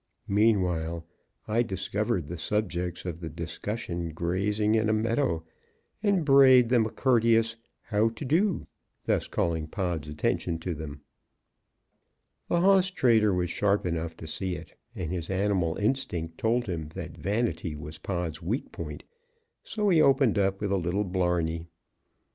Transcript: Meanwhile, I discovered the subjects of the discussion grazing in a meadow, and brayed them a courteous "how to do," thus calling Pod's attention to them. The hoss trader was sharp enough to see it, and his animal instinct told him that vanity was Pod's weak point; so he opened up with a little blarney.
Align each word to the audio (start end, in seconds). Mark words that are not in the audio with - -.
Meanwhile, 0.27 1.05
I 1.47 1.61
discovered 1.61 2.25
the 2.25 2.39
subjects 2.39 3.05
of 3.05 3.19
the 3.19 3.29
discussion 3.29 4.09
grazing 4.13 4.73
in 4.73 4.89
a 4.89 4.93
meadow, 4.93 5.43
and 6.01 6.25
brayed 6.25 6.69
them 6.69 6.87
a 6.87 6.89
courteous 6.89 7.55
"how 7.81 8.09
to 8.09 8.25
do," 8.25 8.65
thus 9.03 9.27
calling 9.27 9.67
Pod's 9.67 10.07
attention 10.07 10.57
to 10.57 10.73
them. 10.73 11.01
The 12.47 12.61
hoss 12.61 12.89
trader 12.89 13.31
was 13.31 13.51
sharp 13.51 13.85
enough 13.85 14.17
to 14.17 14.25
see 14.25 14.55
it, 14.55 14.73
and 14.95 15.11
his 15.11 15.29
animal 15.29 15.75
instinct 15.77 16.39
told 16.39 16.65
him 16.65 16.87
that 16.95 17.15
vanity 17.15 17.75
was 17.75 17.99
Pod's 17.99 18.41
weak 18.41 18.71
point; 18.71 19.03
so 19.61 19.89
he 19.89 20.01
opened 20.01 20.39
up 20.39 20.61
with 20.61 20.71
a 20.71 20.77
little 20.77 21.03
blarney. 21.03 21.67